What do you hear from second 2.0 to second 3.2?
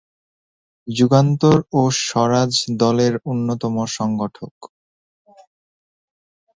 স্বরাজ দলের